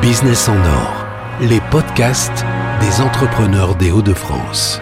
[0.00, 1.06] Business en or,
[1.40, 2.44] les podcasts
[2.80, 4.80] des entrepreneurs des Hauts-de-France.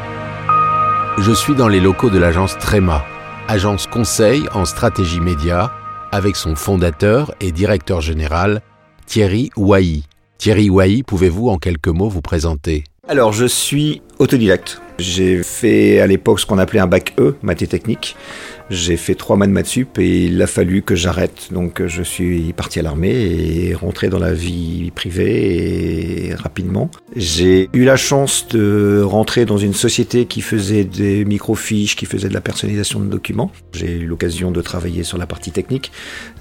[1.18, 3.04] Je suis dans les locaux de l'agence Trema,
[3.46, 5.72] agence conseil en stratégie média,
[6.12, 8.62] avec son fondateur et directeur général,
[9.04, 10.06] Thierry Wailly.
[10.38, 12.84] Thierry Wailly, pouvez-vous en quelques mots vous présenter?
[13.06, 14.80] Alors, je suis autodidacte.
[15.00, 18.16] J'ai fait à l'époque ce qu'on appelait un bac E, maths technique.
[18.70, 21.48] J'ai fait trois mois de maths sup et il a fallu que j'arrête.
[21.50, 26.88] Donc je suis parti à l'armée et rentré dans la vie privée et rapidement.
[27.16, 32.28] J'ai eu la chance de rentrer dans une société qui faisait des microfiches, qui faisait
[32.28, 33.50] de la personnalisation de documents.
[33.72, 35.90] J'ai eu l'occasion de travailler sur la partie technique,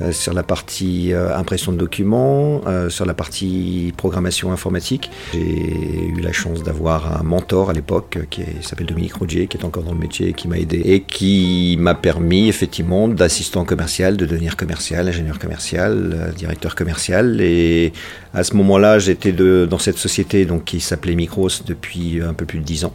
[0.02, 5.10] euh, sur la partie euh, impression de documents, euh, sur la partie programmation informatique.
[5.34, 9.66] J'ai eu la chance d'avoir un mentor à l'époque qui s'appelle Dominique Rogier, qui est
[9.66, 14.26] encore dans le métier, qui m'a aidé et qui m'a permis effectivement d'assistant commercial, de
[14.26, 17.42] devenir commercial, ingénieur commercial, euh, directeur commercial.
[17.42, 17.94] Et
[18.34, 22.60] à ce moment-là, j'étais dans cette société donc, qui s'appelait Micros depuis un peu plus
[22.60, 22.94] de dix ans.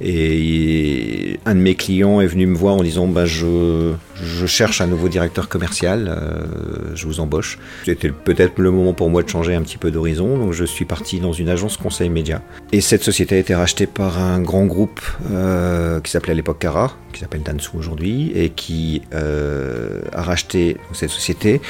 [0.00, 4.86] Et un de mes clients est venu me voir en disant je, je cherche un
[4.86, 7.58] nouveau directeur commercial, euh, je vous embauche.
[7.84, 10.84] C'était peut-être le moment pour moi de changer un petit peu d'horizon, donc je suis
[10.84, 12.40] parti dans une agence conseil média.
[12.72, 16.60] Et cette société a été rachetée par un grand groupe euh, qui s'appelait à l'époque
[16.60, 21.60] Cara, qui s'appelle Dansu aujourd'hui, et qui euh, a racheté cette société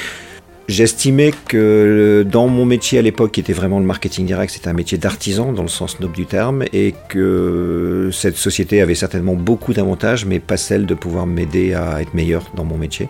[0.69, 4.72] J'estimais que dans mon métier à l'époque, qui était vraiment le marketing direct, c'était un
[4.72, 9.72] métier d'artisan dans le sens noble du terme, et que cette société avait certainement beaucoup
[9.72, 13.08] d'avantages, mais pas celle de pouvoir m'aider à être meilleur dans mon métier.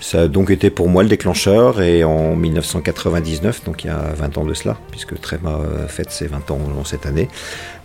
[0.00, 4.12] Ça a donc été pour moi le déclencheur, et en 1999, donc il y a
[4.16, 7.28] 20 ans de cela, puisque Tréma fête ses 20 ans cette année,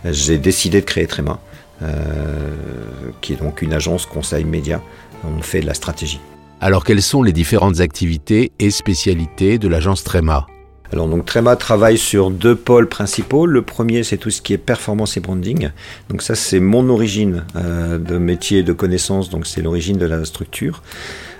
[0.04, 1.40] j'ai décidé de créer Tréma,
[1.82, 1.88] euh,
[3.20, 4.82] qui est donc une agence conseil média.
[5.24, 6.20] On fait de la stratégie.
[6.60, 10.46] Alors quelles sont les différentes activités et spécialités de l'agence Trema
[10.92, 13.46] alors donc Trema travaille sur deux pôles principaux.
[13.46, 15.70] Le premier c'est tout ce qui est performance et branding.
[16.08, 20.24] Donc ça c'est mon origine euh, de métier de connaissance, donc c'est l'origine de la
[20.24, 20.82] structure.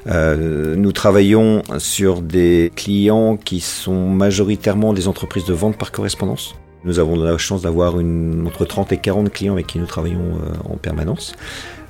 [0.09, 6.57] Euh, nous travaillons sur des clients qui sont majoritairement des entreprises de vente par correspondance.
[6.87, 10.73] Nous avons la chance d'avoir entre 30 et 40 clients avec qui nous travaillons euh,
[10.73, 11.35] en permanence.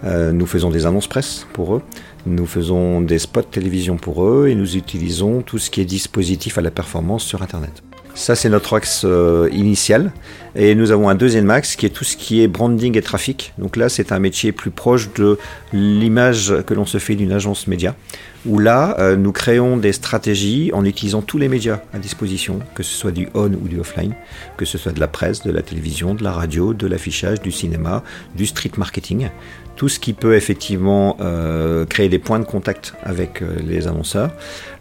[0.05, 1.83] Euh, nous faisons des annonces presse pour eux,
[2.25, 6.57] nous faisons des spots télévision pour eux et nous utilisons tout ce qui est dispositif
[6.57, 7.83] à la performance sur Internet.
[8.15, 10.11] Ça, c'est notre axe euh, initial.
[10.55, 13.53] Et nous avons un deuxième axe qui est tout ce qui est branding et trafic.
[13.59, 15.39] Donc là, c'est un métier plus proche de
[15.75, 17.95] l'image que l'on se fait d'une agence média.
[18.47, 22.83] Où là, euh, nous créons des stratégies en utilisant tous les médias à disposition, que
[22.83, 24.15] ce soit du on ou du offline,
[24.57, 27.51] que ce soit de la presse, de la télévision, de la radio, de l'affichage, du
[27.51, 28.05] cinéma,
[28.37, 29.29] du street marketing
[29.77, 34.31] tout ce qui peut effectivement euh, créer des points de contact avec euh, les annonceurs.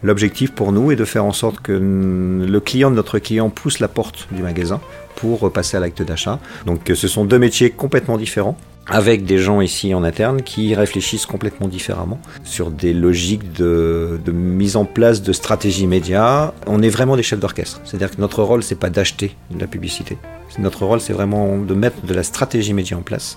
[0.02, 3.78] L'objectif pour nous est de faire en sorte que le client de notre client pousse
[3.78, 4.80] la porte du magasin
[5.14, 6.40] pour passer à l'acte d'achat.
[6.64, 8.56] Donc ce sont deux métiers complètement différents
[8.88, 14.76] avec des gens ici en interne qui réfléchissent complètement différemment sur des logiques de, mise
[14.76, 16.52] en place de stratégies médias.
[16.66, 17.80] On est vraiment des chefs d'orchestre.
[17.84, 20.18] C'est-à-dire que notre rôle, c'est pas d'acheter de la publicité.
[20.58, 23.36] Notre rôle, c'est vraiment de mettre de la stratégie média en place.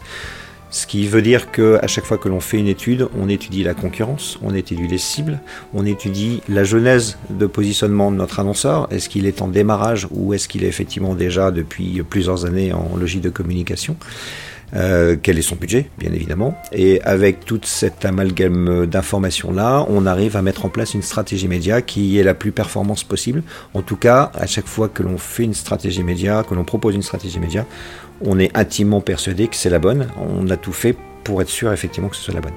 [0.71, 3.73] Ce qui veut dire qu'à chaque fois que l'on fait une étude, on étudie la
[3.73, 5.39] concurrence, on étudie les cibles,
[5.73, 8.87] on étudie la genèse de positionnement de notre annonceur.
[8.91, 12.95] Est-ce qu'il est en démarrage ou est-ce qu'il est effectivement déjà depuis plusieurs années en
[12.97, 13.97] logique de communication?
[14.75, 16.57] Euh, quel est son budget, bien évidemment.
[16.71, 21.81] Et avec toute cette amalgame d'informations-là, on arrive à mettre en place une stratégie média
[21.81, 23.43] qui est la plus performance possible.
[23.73, 26.95] En tout cas, à chaque fois que l'on fait une stratégie média, que l'on propose
[26.95, 27.65] une stratégie média,
[28.21, 30.07] on est intimement persuadé que c'est la bonne.
[30.17, 32.53] On a tout fait pour être sûr effectivement que ce soit la bonne.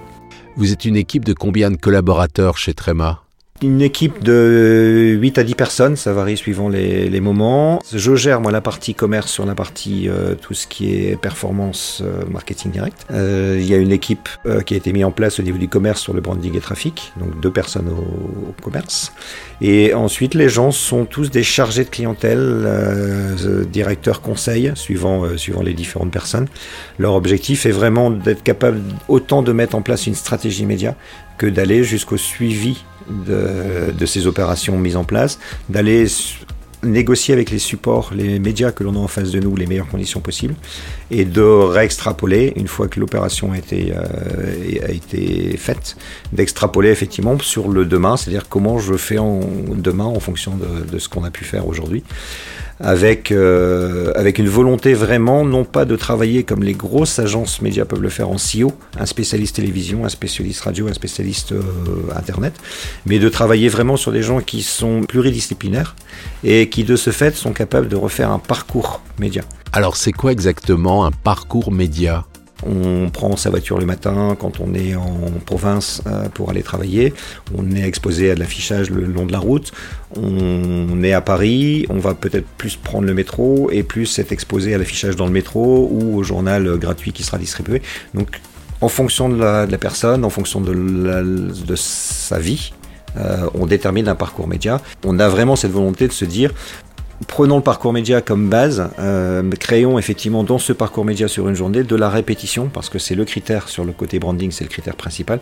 [0.57, 3.22] Vous êtes une équipe de combien de collaborateurs chez Trema
[3.63, 7.81] une équipe de 8 à 10 personnes, ça varie suivant les, moments.
[7.93, 12.03] Je gère moi la partie commerce sur la partie euh, tout ce qui est performance
[12.05, 13.07] euh, marketing direct.
[13.13, 14.29] Euh, il y a une équipe
[14.67, 17.13] qui a été mise en place au niveau du commerce sur le branding et trafic,
[17.19, 19.13] donc deux personnes au, commerce.
[19.61, 22.69] Et ensuite les gens sont tous des chargés de clientèle,
[23.71, 26.49] directeurs conseils, suivant, suivant les différentes personnes.
[26.99, 30.95] Leur objectif est vraiment d'être capable autant de mettre en place une stratégie média
[31.39, 35.39] que d'aller jusqu'au suivi de, ces opérations mises en place,
[35.69, 36.07] d'aller
[36.83, 39.89] négocier avec les supports, les médias que l'on a en face de nous, les meilleures
[39.89, 40.57] conditions possibles,
[41.13, 45.97] et de réextrapoler, une fois que l'opération a été, euh, a été faite,
[46.33, 49.41] d'extrapoler effectivement sur le demain, c'est-à-dire comment je fais en,
[49.77, 52.03] demain en fonction de, de ce qu'on a pu faire aujourd'hui
[52.81, 57.85] avec, euh, avec une volonté vraiment, non pas de travailler comme les grosses agences médias
[57.85, 61.63] peuvent le faire en CEO, un spécialiste télévision, un spécialiste radio, un spécialiste euh,
[62.17, 62.55] internet,
[63.07, 65.95] mais de travailler vraiment sur des gens qui sont pluridisciplinaires
[66.45, 69.43] et qui de ce fait sont capables de refaire un parcours média.
[69.73, 72.25] Alors c'est quoi exactement un parcours média?
[72.65, 77.13] On prend sa voiture le matin quand on est en province euh, pour aller travailler.
[77.57, 79.73] On est exposé à de l'affichage le long de la route.
[80.17, 84.75] On est à Paris, on va peut-être plus prendre le métro et plus être exposé
[84.75, 87.83] à l'affichage dans le métro ou au journal gratuit qui sera distribué.
[88.15, 88.41] Donc
[88.81, 92.73] en fonction de la, personne, en fonction de, de sa vie,
[93.17, 94.81] euh, on détermine un parcours média.
[95.05, 96.53] On a vraiment cette volonté de se dire,
[97.27, 101.55] prenons le parcours média comme base, euh, créons effectivement dans ce parcours média sur une
[101.55, 104.71] journée de la répétition, parce que c'est le critère sur le côté branding, c'est le
[104.71, 105.41] critère principal.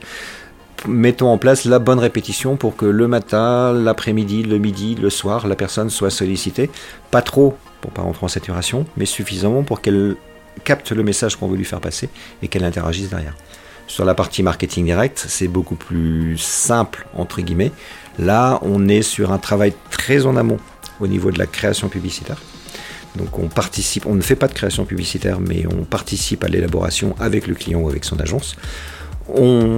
[0.89, 5.47] Mettons en place la bonne répétition pour que le matin, l'après-midi, le midi, le soir,
[5.47, 6.71] la personne soit sollicitée.
[7.11, 10.17] Pas trop pour pas rentrer en saturation, mais suffisamment pour qu'elle
[10.65, 12.09] capte le message qu'on veut lui faire passer
[12.43, 13.35] et qu'elle interagisse derrière.
[13.87, 17.73] Sur la partie marketing direct, c'est beaucoup plus simple, entre guillemets.
[18.19, 20.59] Là, on est sur un travail très en amont
[21.01, 22.41] au niveau de la création publicitaire.
[23.17, 27.15] Donc on participe, on ne fait pas de création publicitaire, mais on participe à l'élaboration
[27.19, 28.57] avec le client ou avec son agence.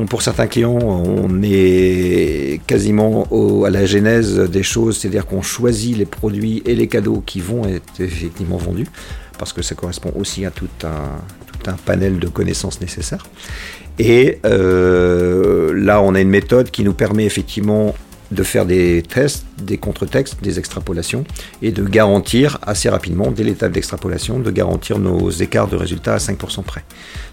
[0.09, 3.27] Pour certains clients, on est quasiment
[3.65, 7.67] à la genèse des choses, c'est-à-dire qu'on choisit les produits et les cadeaux qui vont
[7.67, 8.87] être effectivement vendus,
[9.39, 11.21] parce que ça correspond aussi à tout un,
[11.53, 13.27] tout un panel de connaissances nécessaires.
[13.99, 17.95] Et euh, là, on a une méthode qui nous permet effectivement
[18.33, 21.25] de faire des tests, des contre-textes, des extrapolations
[21.61, 26.19] et de garantir assez rapidement, dès l'étape d'extrapolation, de garantir nos écarts de résultats à
[26.19, 26.85] 5% près.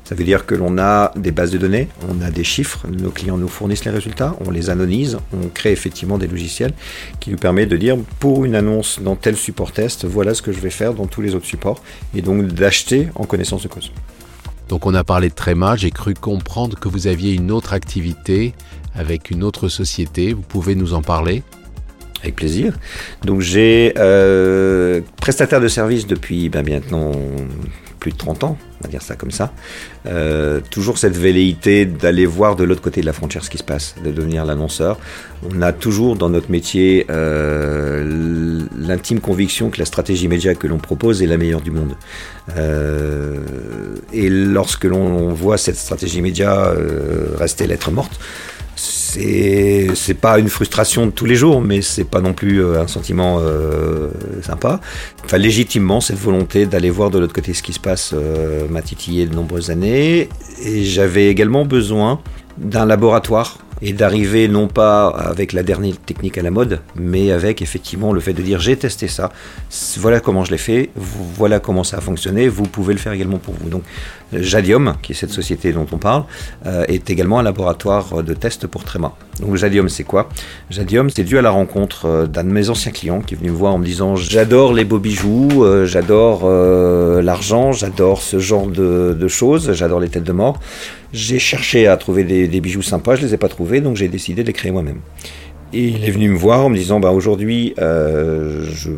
[0.04, 3.12] Ça veut dire que l'on a des bases de données, on a des chiffres, nos
[3.12, 6.74] clients nous fournissent les résultats, on les anonymise, on crée effectivement des logiciels
[7.20, 10.52] qui nous permettent de dire pour une annonce dans tel support test, voilà ce que
[10.52, 11.82] je vais faire dans tous les autres supports
[12.16, 13.92] et donc d'acheter en connaissance de cause.
[14.70, 18.54] Donc on a parlé de Tréma, j'ai cru comprendre que vous aviez une autre activité
[18.96, 20.34] avec une autre société.
[20.34, 21.44] Vous pouvez nous en parler?
[22.22, 22.74] Avec plaisir.
[23.24, 27.14] Donc j'ai euh, prestataire de service depuis ben, maintenant
[28.00, 29.52] plus de 30 ans, on va dire ça comme ça.
[30.06, 33.64] Euh, toujours cette velléité d'aller voir de l'autre côté de la frontière ce qui se
[33.64, 34.98] passe, de devenir l'annonceur.
[35.50, 40.78] On a toujours dans notre métier euh, l'intime conviction que la stratégie média que l'on
[40.78, 41.96] propose est la meilleure du monde.
[44.12, 46.74] Et lorsque l'on voit cette stratégie média
[47.38, 48.20] rester lettre morte,
[49.10, 52.88] c'est pas une frustration de tous les jours, mais c'est pas non plus euh, un
[52.88, 54.10] sentiment euh,
[54.42, 54.80] sympa.
[55.26, 58.82] Enfin, légitimement, cette volonté d'aller voir de l'autre côté ce qui se passe euh, m'a
[58.82, 60.30] titillé de nombreuses années,
[60.64, 62.20] et j'avais également besoin
[62.58, 67.62] d'un laboratoire et d'arriver non pas avec la dernière technique à la mode, mais avec
[67.62, 69.32] effectivement le fait de dire j'ai testé ça,
[69.98, 73.38] voilà comment je l'ai fait, voilà comment ça a fonctionné, vous pouvez le faire également
[73.38, 73.70] pour vous.
[73.70, 73.84] Donc
[74.34, 76.24] Jadium, qui est cette société dont on parle,
[76.66, 79.14] euh, est également un laboratoire de test pour Tréma.
[79.40, 80.30] Donc Jadium, c'est quoi?
[80.70, 83.50] Jadium, c'est dû à la rencontre euh, d'un de mes anciens clients qui est venu
[83.50, 86.48] me voir en me disant j'adore les beaux bijoux, euh, j'adore
[87.22, 90.60] l'argent, j'adore ce genre de, choses, j'adore les têtes de mort.
[91.12, 94.44] J'ai cherché à trouver des, bijoux sympas, je les ai pas trouvés, donc j'ai décidé
[94.44, 95.00] de les créer moi-même.
[95.74, 98.92] Et il est venu me voir en me disant bah, aujourd'hui, euh, je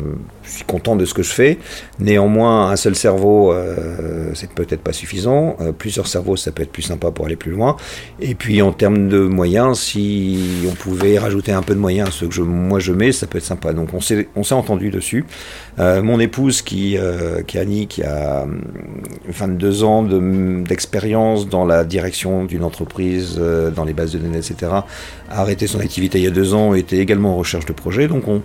[0.50, 1.58] suis content de ce que je fais.
[1.98, 5.56] Néanmoins, un seul cerveau, euh, c'est peut-être pas suffisant.
[5.60, 7.76] Euh, plusieurs cerveaux, ça peut être plus sympa pour aller plus loin.
[8.20, 12.12] Et puis, en termes de moyens, si on pouvait rajouter un peu de moyens à
[12.12, 13.72] ce que je, moi je mets, ça peut être sympa.
[13.72, 15.24] Donc, on s'est, entendu dessus.
[15.78, 18.46] mon épouse, qui, est Annie, qui a
[19.28, 23.40] 22 ans d'expérience dans la direction d'une entreprise,
[23.74, 24.72] dans les bases de données, etc.,
[25.30, 28.08] a arrêté son activité il y a deux ans était également en recherche de projets.
[28.08, 28.42] Donc on,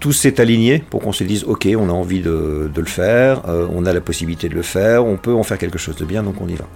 [0.00, 3.66] tout s'est aligné pour qu'on se dise ok, on a envie de, le faire, euh,
[3.72, 6.22] on a la possibilité de le faire, on peut en faire quelque chose de bien,
[6.22, 6.66] donc on y va.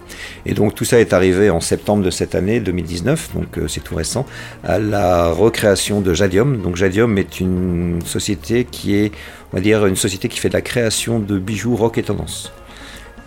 [0.46, 3.80] Et donc tout ça est arrivé en septembre de cette année 2019, donc euh, c'est
[3.80, 4.26] tout récent,
[4.64, 6.60] à la recréation de Jadium.
[6.62, 9.12] Donc Jadium est une société qui est,
[9.52, 12.52] on va dire, une société qui fait de la création de bijoux rock et tendance.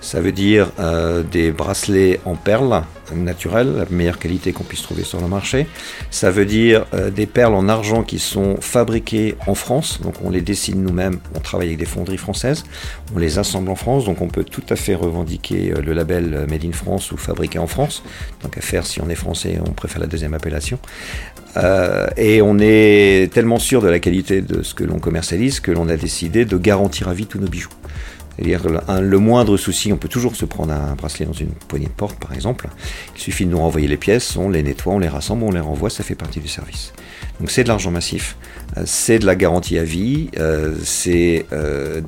[0.04, 2.84] Ça veut dire euh, des bracelets en perles
[3.16, 5.66] naturelles, la meilleure qualité qu'on puisse trouver sur le marché.
[6.12, 10.30] Ça veut dire euh, des perles en argent qui sont fabriquées en France, donc on
[10.30, 12.66] les dessine nous-mêmes, on travaille avec des fonderies françaises,
[13.16, 16.48] on les assemble en France, donc on peut tout à fait revendiquer euh, le label
[16.50, 18.04] Made in France ou fabriqué en France.
[18.42, 20.80] Tant qu'à faire, si on est français, on préfère la deuxième appellation.
[22.18, 25.88] et on est tellement sûr de la qualité de ce que l'on commercialise que l'on
[25.88, 27.70] a décidé de garantir à vie tous nos bijoux.
[28.36, 28.64] C'est-à-dire
[29.00, 32.18] le moindre souci, on peut toujours se prendre un bracelet dans une poignée de porte,
[32.20, 32.68] par exemple.
[33.16, 35.60] Il suffit de nous renvoyer les pièces, on les nettoie, on les rassemble, on les
[35.60, 36.94] renvoie, ça fait partie du service.
[37.40, 38.38] Donc c'est de l'argent massif,
[38.78, 42.02] euh, c'est de la garantie à vie, euh, c'est euh,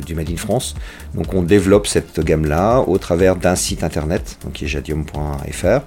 [0.00, 0.74] du Made in France.
[1.14, 5.80] Donc on développe cette gamme-là au travers d'un site internet, donc qui est jadium.fr,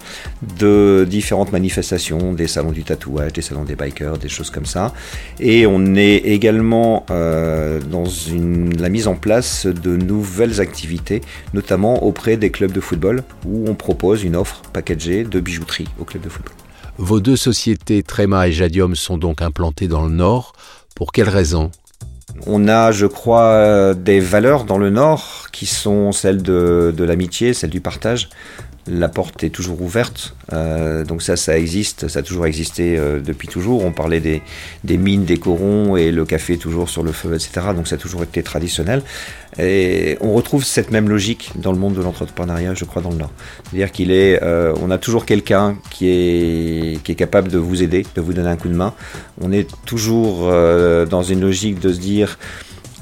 [0.57, 4.93] de différentes manifestations, des salons du tatouage, des salons des bikers, des choses comme ça.
[5.39, 11.21] Et on est également dans une, la mise en place de nouvelles activités,
[11.53, 16.03] notamment auprès des clubs de football, où on propose une offre packagée de bijouterie aux
[16.03, 16.64] clubs de football.
[16.97, 20.53] Vos deux sociétés, Tréma et Jadium, sont donc implantées dans le Nord.
[20.95, 21.71] Pour quelles raisons
[22.47, 27.69] on a, je crois, des valeurs dans le Nord qui sont celles de, l'amitié, celles
[27.69, 28.29] du partage.
[28.87, 33.19] La porte est toujours ouverte, euh, donc ça, ça existe, ça a toujours existé euh,
[33.19, 33.83] depuis toujours.
[33.83, 34.43] On parlait des,
[34.83, 37.67] des, mines, des corons et le café toujours sur le feu, etc.
[37.75, 39.01] Donc ça a toujours été traditionnel.
[39.57, 43.17] Et on retrouve cette même logique dans le monde de l'entrepreneuriat, je crois, dans le
[43.17, 43.31] Nord.
[43.63, 47.81] C'est-à-dire qu'il est, euh, on a toujours quelqu'un qui est, qui est capable de vous
[47.81, 48.93] aider, de vous donner un coup de main.
[49.41, 52.37] On est toujours euh, dans une logique de se dire,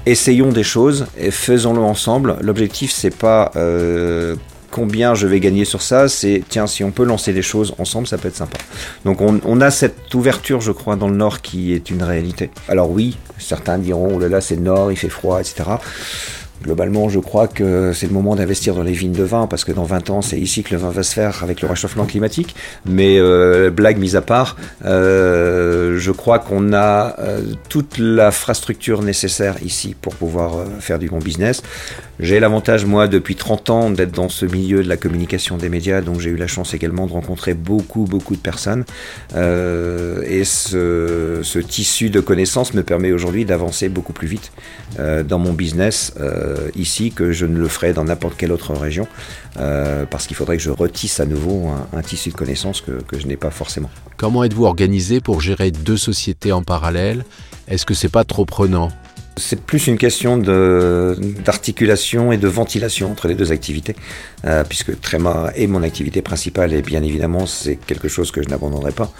[0.06, 2.38] essayons des choses et faisons-le ensemble.
[2.42, 4.36] L'objectif, c'est pas euh,
[4.74, 8.08] combien je vais gagner sur ça, c'est tiens, si on peut lancer des choses ensemble,
[8.08, 8.58] ça peut être sympa.
[9.06, 12.50] Donc on, a cette ouverture, je crois, dans le Nord qui est une réalité.
[12.68, 15.63] Alors oui, certains diront, oh là là, c'est le Nord, il fait froid, etc.
[16.63, 19.74] Globalement, je crois que c'est le moment d'investir dans les vignes de vin parce que
[19.74, 22.55] dans 20 ans, c'est ici que le vin va se faire avec le réchauffement climatique.
[22.86, 24.55] Mais euh, blague mise à part,
[24.86, 31.10] euh, je crois qu'on a euh, toute l'infrastructure nécessaire ici pour pouvoir euh, faire du
[31.10, 31.62] bon business.
[32.20, 36.00] J'ai l'avantage, moi, depuis 30 ans, d'être dans ce milieu de la communication des médias,
[36.00, 38.86] donc j'ai eu la chance également de rencontrer beaucoup, beaucoup de personnes.
[39.36, 44.51] Et ce, tissu de connaissances me permet aujourd'hui d'avancer beaucoup plus vite
[45.00, 46.13] dans mon business
[46.75, 49.07] ici que je ne le ferais dans n'importe quelle autre région,
[49.57, 52.91] euh, parce qu'il faudrait que je retisse à nouveau un, un tissu de connaissances que,
[53.03, 53.89] que je n'ai pas forcément.
[54.17, 57.25] Comment êtes-vous organisé pour gérer deux sociétés en parallèle?
[57.67, 58.89] Est-ce que c'est pas trop prenant?
[59.38, 63.96] C'est plus une question d'articulation et de ventilation entre les deux activités,
[64.46, 68.50] euh, puisque Tréma est mon activité principale et bien évidemment c'est quelque chose que je
[68.50, 69.12] n'abandonnerai pas.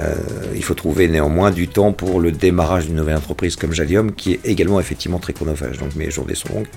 [0.00, 0.14] Euh,
[0.54, 4.32] il faut trouver néanmoins du temps pour le démarrage d'une nouvelle entreprise comme Jalium, qui
[4.32, 5.78] est également effectivement très chronophage.
[5.78, 6.68] Donc mes journées sont longues,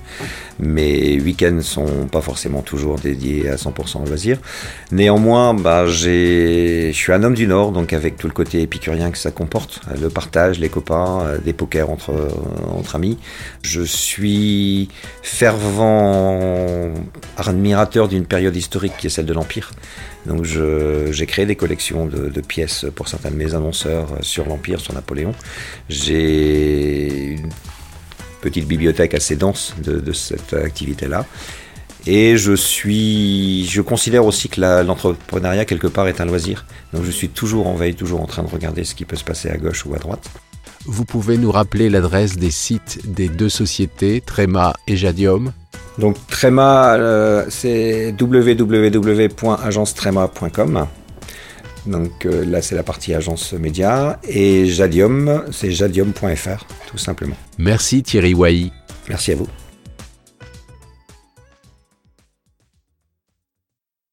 [0.60, 4.38] mes week-ends sont pas forcément toujours dédiés à 100% au loisir.
[4.92, 9.18] Néanmoins, bah, je suis un homme du Nord, donc avec tout le côté épicurien que
[9.18, 12.12] ça comporte, le partage, les copains, euh, des pokers entre
[12.78, 13.18] entre amis.
[13.62, 14.90] Je suis
[15.22, 16.94] fervent
[17.38, 19.72] admirateur d'une période historique qui est celle de l'Empire.
[20.26, 24.94] Donc j'ai créé des collections de, pièces pour certains de mes annonceurs sur l'Empire, sur
[24.94, 25.34] Napoléon.
[25.90, 27.50] J'ai une
[28.42, 31.26] petite bibliothèque assez dense de, de cette activité-là.
[32.08, 36.66] Et je suis, je considère aussi que l'entrepreneuriat quelque part est un loisir.
[36.94, 39.24] Donc je suis toujours en veille, toujours en train de regarder ce qui peut se
[39.24, 40.30] passer à gauche ou à droite.
[40.86, 45.52] Vous pouvez nous rappeler l'adresse des sites des deux sociétés, Trema et Jadium
[45.98, 50.88] Donc Trema, euh, c'est www.agencetrema.com.
[51.88, 54.20] Donc euh, là, c'est la partie agence média.
[54.28, 57.36] Et Jadium, c'est jadium.fr, tout simplement.
[57.58, 58.72] Merci Thierry Wahi.
[59.10, 59.48] Merci à vous.